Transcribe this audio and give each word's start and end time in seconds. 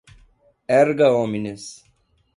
erga 0.79 1.07
omnes 1.21 1.63